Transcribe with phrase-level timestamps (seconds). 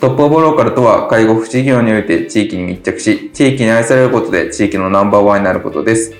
[0.00, 6.14] トップオブローカルとは介護福祉業において地域に密着し、地域に愛されることで地域のナンバーワンになることです。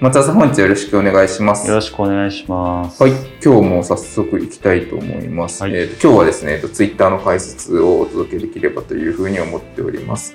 [0.00, 1.68] 松田さん、本日よろしくお願いします。
[1.68, 3.02] よろしくお願いします。
[3.02, 3.12] はい、
[3.44, 5.62] 今日も早速行きたいと思います。
[5.62, 10.34] はいえーと今日はですね、ツイッターの解説をお届けできればというふうに思っております。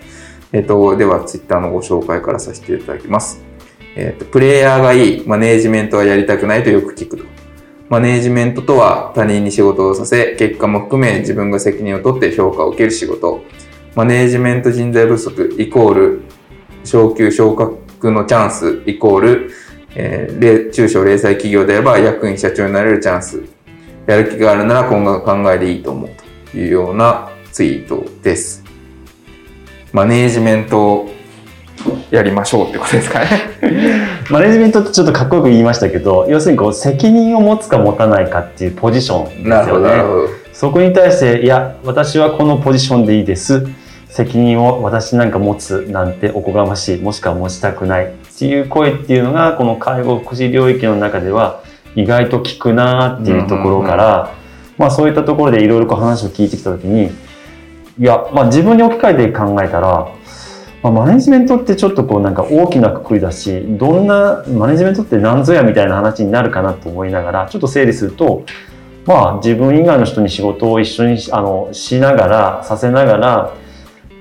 [0.53, 3.43] えっ、と、ではツイッターのご紹介からさせていただきます。
[3.95, 7.30] えっ、と、プレイヤーがいい、マネージメントはやりたくないとよく聞くと。
[7.91, 13.43] マネージメントとは他人に仕事をさせ、結果も含め自分が責任を取って評価を受ける仕事。
[13.95, 16.21] マネージメント人材不足イコール
[16.85, 19.51] 昇給昇格のチャンスイコール
[19.93, 23.43] えー中小零細企業であれば役員社長になれるチャンス。
[24.07, 26.09] やる気があるなら今後の考えでいいと思う
[26.49, 28.63] というようなツイートです。
[29.91, 31.09] マネージメントを
[32.09, 34.07] やりましょうってことですかね。
[34.31, 40.01] マネジメントってちょっとかっこよく言いましたけど、要するにこう責任を持つか持たないかっていうポジションですよね。
[40.53, 43.67] そこに対して、いや、私はこのポジションでいいです。
[44.07, 51.61] 責任を私なんか持つなんておこがましい、もしくは持ちたくないっていう声っていうのが、この介護福祉領域の中では
[51.95, 54.33] 意外と聞くなっていうところから、
[54.77, 57.11] まあそういったところでいろいろこう話を聞いてきたときに、
[57.99, 60.07] いや、まあ自分に置き換えて考えたら、
[60.83, 68.45] まあ、マネジメントってちょっとこうなんか大きなくくりだし、どんな、マネジメントって何ぞやみたいな話になるかなと思いながら、ちょっと整理すると、
[69.05, 73.53] まあ自分以外の人に仕事を一緒にあのしながら、させながら、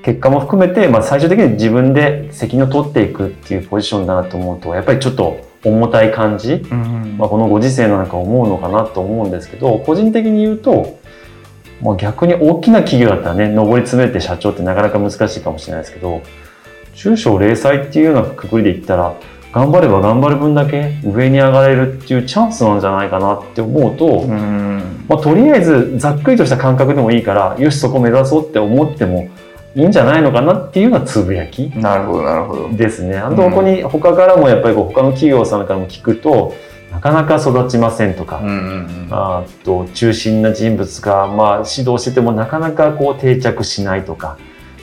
[0.03, 7.17] 結果も含めて、まあ最終的に自分で責任を取っていくっていうポジションだなと思うと、やっぱりちょっと重たい感じ、うん。
[7.19, 10.99] まあ、このご時世の中思うのかなと思うんですけど、個人的に言うと、
[11.83, 16.23] まあ、逆に大きな企業だったらね、上り詰めて社長ってなかなか難しいかもしれないですけど、
[17.01, 19.15] 中小零細っていうようなくくりで言ったら、
[19.55, 29.31] 頑張れば頑張る分だけ上に上がれるっていうチャンスなんじゃないかなって思うと、うんまあ、とりあえずざっくりとした感覚でもいいから、よし、そこ目指そうって思っても
[29.75, 31.71] いいんじゃないのかなっていうようなつぶやき。
[31.71, 32.69] なるほど、なるほど。
[32.77, 33.17] ですね。
[33.17, 36.55] あとここに他からもやっぱりこう他の企業さんからも聞くと、
[36.93, 44.37] なかなか育ちませんとか、うんうんうんあと中心な人物がまあ指導しててもなかなかこう定着しないとか、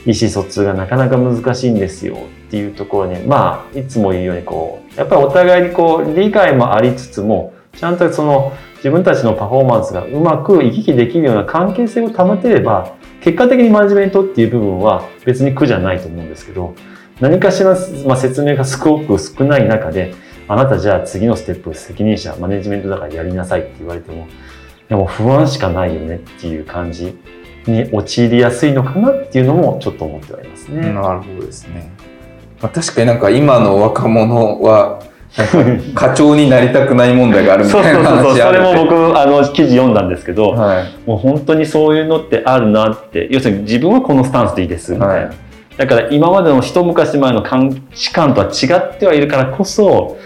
[0.08, 16.74] 意思疎通がなかなか難しいんですよっていうところに、まあいつも言うようにこう、やっぱりお互いにこう理解もありつつも、ちゃんとその自分たちのパフォーマンスがうまく行き来できるような関係性を保てれば、結果的にマネジメントっていう部分は別に苦じゃないと思うんですけど、
[17.20, 17.76] 何かしら、
[18.06, 20.14] まあ、説明がすごく少ない中で、
[20.46, 24.26] あなたじゃあ次のステップ責任者、マネジメントだからやりなさいって言われても、
[24.88, 27.18] でも不安しかないよねっていう感じ
[27.70, 30.92] に陥りやすいのかなっていうのもちょっと思ってはいますね。
[30.92, 31.90] なるほどですね。
[32.60, 35.02] まあ、確かになんか今の若者は、
[35.94, 40.86] 課長になりたくない問題があるみそうたいうなそそうそう、それ話あるんでも僕、あの、記事読んだんですけど、はい。
[41.06, 45.14] もう本当にそういうのってあるなって、要するに自分はこのスタンスでいいですみたいな。
[45.26, 45.48] はい
[45.78, 47.56] だから今までの一昔前の価
[47.94, 50.18] 値観とは違ってはいるからこそ、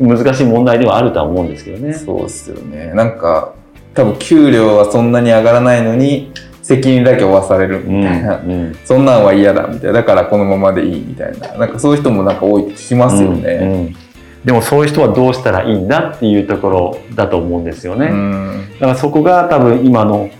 [0.00, 1.94] 難しい問題ではあるとは思うんですけどね。
[1.94, 2.92] そうですよね。
[2.92, 3.54] なんか、
[3.94, 6.32] 多分給料はそんなに上がらないのに、
[6.66, 8.40] 責任だけ負わされるみたいな。
[8.40, 9.92] うんうんそんなんは嫌だみたいな。
[9.92, 11.56] だからこのままでいいみたいな。
[11.56, 13.50] なんかそういう人もなんか多いって聞きますようんね。
[13.52, 13.96] うん
[14.44, 18.06] でもそういう人はどうしたらいいんだっていうところだと思うんですよね。
[18.06, 18.68] うん。
[18.74, 20.30] だからそこが多分今の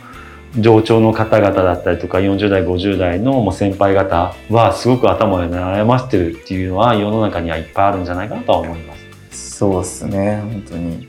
[0.58, 8.94] 上長の方々だったりとか40代50代のもう先輩方はすごく頭を悩ましてるっていうのは世の中にはいっぱいあるんじゃないかなとは思いま
[9.32, 9.50] す。
[9.56, 10.40] そうですね。
[10.40, 11.08] 本当に。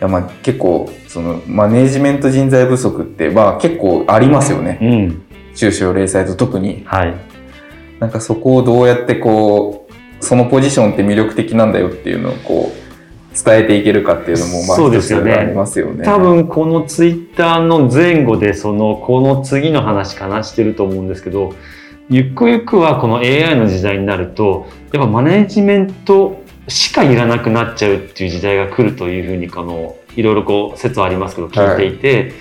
[0.00, 4.78] いやまあ結構、そのマネージメント人材不足って、まあ結構ありますよね。
[4.80, 5.22] うん。
[5.54, 6.82] 中小零細と特に。
[6.84, 7.14] はい。
[8.00, 12.84] なんかそこをどうやってこう、そのポジションって魅力的なんだよっていうのをこう、
[13.34, 16.04] 伝えていけるかっていうのも、まあそうですよねますよね。
[16.04, 21.52] 多分このツイッターの前後でそのこの次の話かなしてると思うんですけど
[22.08, 32.32] ゆくゆくはこの AI の時代になるとやっぱマネジメントしかいらなくなっちゃうっていう時代が来るというふうにこのいろいろこう説はありますけど聞いていて、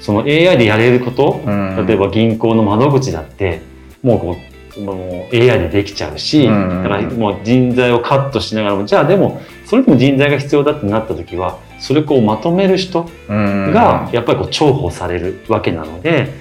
[0.00, 1.86] その AI でやれること、うん。
[1.86, 3.62] 例えば銀行の窓口だって
[4.02, 4.36] もうこ
[4.76, 6.82] うもう AI でできちゃうし、うん。
[6.82, 13.72] だからもう人材をカットしながらもじゃあでもそれでも人材が必要だってなった時はそれをこうまとめる人うん。
[13.72, 16.34] がやっぱりこう重宝されるわけなので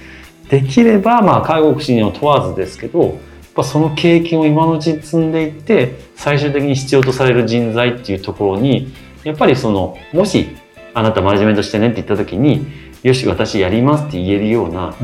[0.50, 3.18] できればまあ介護福祉には問わずですけど
[3.56, 10.56] ぱその経験を今のうちに積んでいって最終的に必要とされる人材っていうところにやっぱりそのもし
[10.94, 12.66] あなたマネジメントしてねって言った時に
[13.04, 14.96] よし私やりますって言えるような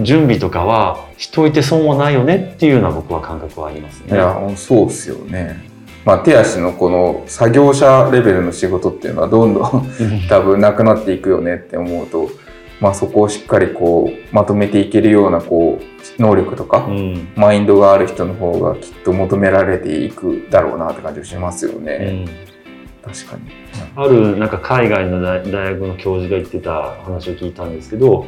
[0.00, 4.14] 準備とかはしといて損はないよねっていうような僕は感覚はありますね。
[4.14, 5.68] いや、そうっすよね。
[6.06, 9.86] まあ、手足のこの作業者レベルの仕事っていうのはどんどん
[10.30, 12.30] 多分なくなっていくよねって思うと、
[12.80, 22.24] まあ、そこをしっかりこうまとめていけるようなこう能力とか、うんマインドがある人の方がきっと求められていくだろうなって感じがしますようね。
[22.24, 22.26] ん
[23.02, 23.42] 確かに。
[23.96, 28.26] あるなんか海外の大大学の教授が言ってた話を聞いたんですけど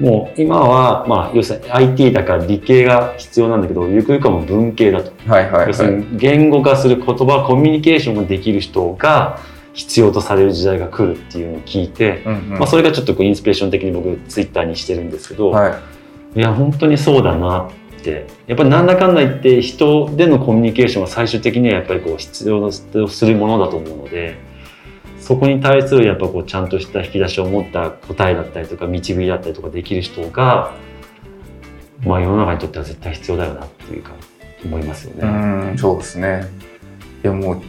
[0.00, 5.68] もう今は、まあ、要するに IT だから理系が必要なんだけどゆくゆくはもう文系だと、はいはいはい。
[5.68, 9.38] 要するに言語化する言葉コミュニケーションができる人が
[9.72, 16.38] 必要とされる時代が来るっていうのを聞いて、うんうんまあ、それがちょっとこうインスピレーション的に僕ツイッターにしてるんですけど、はい。
[16.38, 24.36] いや本当にそうだなってやっぱりなんだかんだ言って人でのコミュニケーションは最終的にはやっぱりこう必要とするものだと思うので
[25.20, 30.74] そこに対するやっぱこうちゃんとした引き出しを持った答えだったりとか導きだったりとかできる人が、
[32.04, 34.12] まあ、世の中にとっては絶対必要だよなっていうか
[34.64, 35.72] 思いますようね。
[35.74, 36.48] ん、そうですね。
[37.22, 37.62] いやもう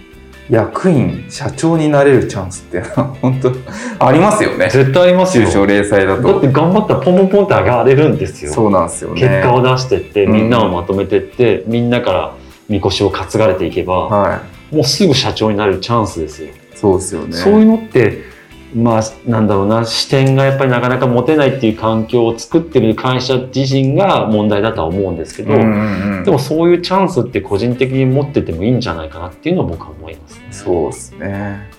[0.49, 2.81] 役員、社長になれるチャンスって
[3.21, 3.51] 本当
[4.05, 4.69] ありますよね。
[4.69, 6.41] 絶対ありますよ中小零細だだっと。
[6.41, 8.51] て頑張ったらポンポンポンって上がれるんですよ。
[8.51, 9.21] そうなんですよね。
[9.21, 12.33] 結果を出してってうんみんなをまとめてって、みんなから
[12.67, 14.39] みこしを担がれていけば、は
[14.71, 14.75] い。
[14.75, 16.49] もうすぐ社長になれるチャンスですよ。
[16.75, 17.33] そうですよね。
[17.33, 18.32] そういうのって、
[18.75, 30.47] まあ、なんだろうな、視点がやっぱりなかなか持てないっていう環境を作ってる会社自身が問題だとは思うんですけど、うんうんうんでもそういうチャンスって個人的に持っててもいいんじゃないかなっていうのは僕は思いますね。
[30.51, 31.69] そうですね。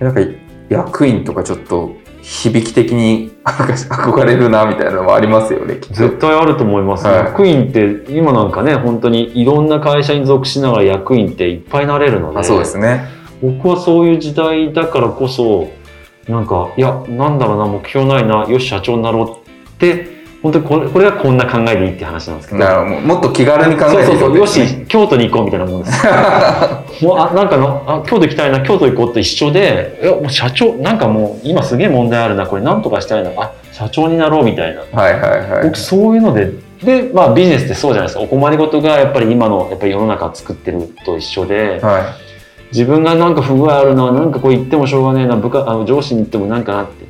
[0.00, 0.20] なんか
[0.68, 5.94] 役員とかちょっと響き的に憧れるなみたいなのもありますよね、きっと。
[5.94, 13.06] 絶対あると思います、はい役員って今なんかね本当にいろんな会社に属しながら役員っていっぱいなれるのであそうですね。
[13.40, 15.70] 僕はそういう時代だからこそ
[16.28, 22.60] なんかいやなんだろうな目標ないなよし社長になろうって本当にこれこれはこんな考えでいいって話なんですけど。
[22.60, 24.12] だからもっと気軽に考そうえて。
[24.12, 24.86] いいそうそうよし。
[24.86, 26.06] 京都に行こうみたいなもんです。
[27.04, 34.82] もうあなんかのあ京都行きたいな京都行こうって一緒でいやもう社長なんかもう今すげえ問題あるなこれなんとかしたいなあ社長になろうみたいな。
[35.00, 35.62] はいはいはい。
[35.64, 35.76] 僕。
[35.76, 36.52] そういうので
[36.84, 38.22] でまあビジネスってそうじゃないですか。
[38.22, 42.14] お困りごとがやっぱり今のやっぱり世の中を作ってると一緒で、は
[42.72, 47.04] 自分がなんか不具合あるななんかこう言ってもしょうがねえな部下あの上司に言ってもなんかなって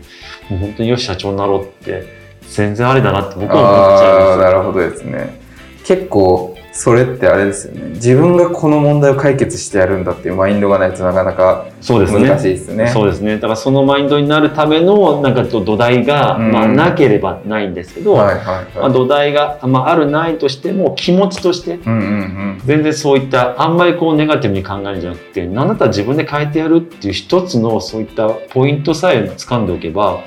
[0.53, 2.19] もう本当によし社長になろうって
[2.49, 3.55] 全然あれだなって僕。
[3.55, 5.41] は思っちゃいま、すなるほどですね。
[5.85, 7.89] 結構、それってあれですよね。
[7.95, 12.87] 自分がこの問題を解決してやるんだっていうマインドがないとなかなかそうですね難しいですね。
[12.87, 18.93] そうですねだからそのマインドになるためのなんか土台が、うんまあ、なければないんですけど、はいはいまあ、はい。
[18.93, 22.61] 土台が、まあ、あるないとしても気持ちとしてうんうんうん。
[22.65, 30.23] 全然そういったあんまりこうネガティブに考えるんじゃなくて何だったら自分で変えてやるっていう一つのそういったポイントさえ掴んでおけば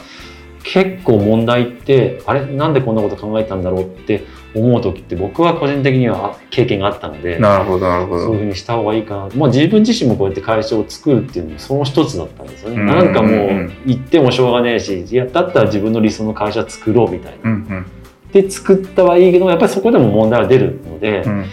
[0.64, 2.46] 結構問題ってあれ？
[2.46, 8.26] なんでこんなこと考えたんだろうって思う時って僕は個人的にはあ経験があったのでなるほどなるほど。
[8.26, 12.76] そういうふうにした方がいいかな、まあ、自分自身もこうやって会社を作るっていうのもその一つだったんですよね。
[12.78, 17.50] うんなんかもうんう言ってもしょうがねえしいやだったら自分の理想の会社作ろうみたいな。
[17.52, 17.86] うんうん
[18.32, 21.24] で作ったはいいけどやっぱりそこでも問題は出るので。
[21.26, 21.46] うんうん。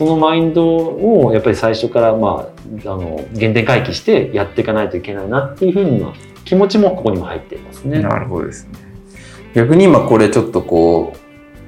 [0.00, 2.48] そのマインドをやっぱり最初からま
[2.86, 6.14] ああの原点回帰してやっていかないといけないなっていうふうな
[6.46, 8.00] 気持ちもここにも入っていますね。
[8.00, 8.78] なるほどですね。
[9.54, 11.18] 逆に今これちょっとこう、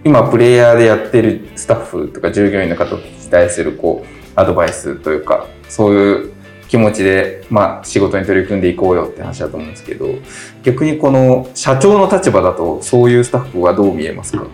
[0.04, 6.32] 今プレイヤーでやってるスタッフとか従業員の方に対するこう、アドバイスというか、そういう
[6.68, 10.08] 気持ちで、まあ仕事に取り組んでいこうよって話だと思うんですけど、
[10.62, 14.44] 逆にこの社長の立場だとそういうスタッフはどう見えますか？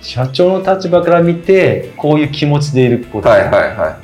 [0.00, 4.00] 社長の立場から見てこういう気持ちでいること、はいはいは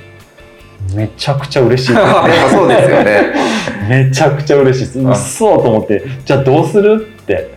[0.93, 0.95] い。
[0.95, 3.35] めちゃくちゃ嬉しいやっぱそうですよね。
[3.89, 4.99] めちゃくちゃ嬉しいです。
[5.01, 7.09] うっそうと思ってじゃあどうする？
[7.23, 7.51] って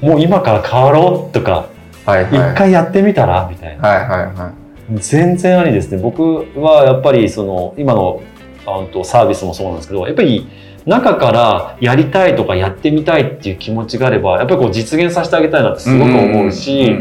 [0.00, 1.32] もう今から変わろう？
[1.32, 1.68] とか
[2.06, 2.52] はいはい。
[2.52, 3.48] 一回やってみたら？
[3.50, 4.52] みたいなはいはいは
[4.94, 6.22] 全然ありですね僕
[6.60, 8.22] はやっぱりその今の
[8.64, 10.46] あとサービスもそうなんですけどやっぱり
[10.86, 15.82] 中からやりたいとかやってみたいっていう気持ちがあればやっぱりこう実現させてあげたいなってい。
[15.82, 16.96] すごく思うし、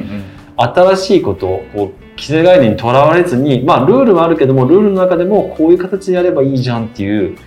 [0.58, 7.38] 新しいことをこう既成概念にとらわれずにまあルールはあるけどもルールの中でもこういう形でやればいいじゃんっていう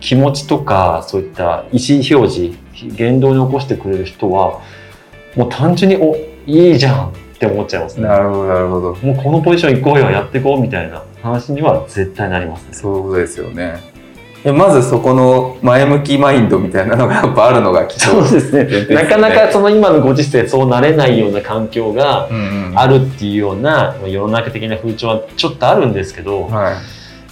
[0.00, 2.58] 気持ちとかそういった意思表示
[2.96, 4.62] 言動に起こしてくれる人は
[5.36, 8.08] もう単純においいじゃんって思っちゃいますね。
[8.08, 8.94] なるほど、なるほど。
[8.94, 12.68] もうこのポジション行こうよやっていこうみたいな話には絶対なりますね。
[12.72, 13.94] そういうことですよね。
[14.44, 22.28] えまずそこの前向きマインドみたいなのがやっぱあるのがきっとそうですねなかなかその今のご時世そうなれないような環境が
[22.74, 26.74] あるっていうような世の中的な風潮はちょっとあるんですけどはい。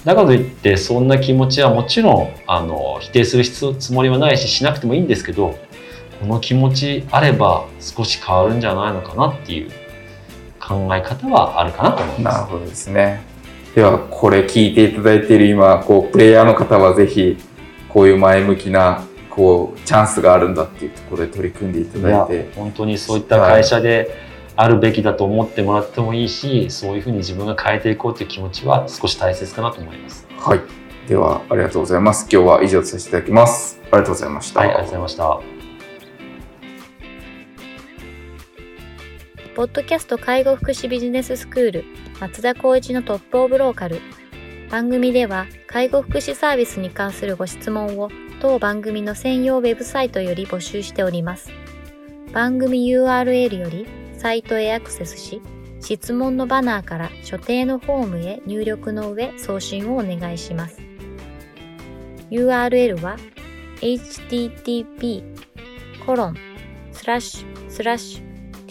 [0.03, 5.55] だからといってそんな気持ちはもちろんあの否定する必要つもりはないししなくてもいいんですけど
[6.23, 9.71] この気持ちあれば少し変わるんじゃないのかなっていう
[10.57, 12.35] 考え方はあるかなと思います。
[12.35, 13.21] なるほどですね。
[13.75, 17.37] では、これ聞いていただいている今、こう、プレイヤーの方はぜひ、
[17.89, 24.15] こういう前向きな、こう、チャンスがあるんだっていうところで取り組んでいただいて、本当にそういった会社で
[24.55, 30.27] あるべきだと思ってもらってもいいしそういうふうに自分が変えていこうという気持ちは少し大切かなと思います。
[30.37, 30.61] はい。
[31.07, 32.27] では、ありがとうございます。
[32.31, 33.79] 今日は以上とさせていただきます。
[33.91, 34.59] ありがとうございました。
[34.59, 35.52] はい、ありがとうございました。
[39.55, 41.85] ポッドキャスト介護福祉ビジネススクール
[42.19, 44.01] 松田光一のトップオブローカル。
[44.71, 48.09] 番組では介護福祉サービスに関するご質問を
[48.41, 51.51] 当番組の専用ウェブサイトより募集しております。
[52.33, 53.85] 番組 URL より
[54.17, 55.39] サイトへアクセスし
[55.81, 60.81] 質問のバナーから所定のフォームへ入力の上送信をお願いします。
[62.31, 63.17] URL は
[63.81, 65.23] http
[66.07, 66.37] コロン
[66.91, 68.32] スラッシュスラッシュ